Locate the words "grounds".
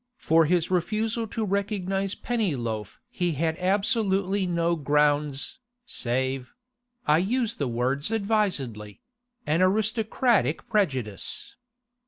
4.75-5.59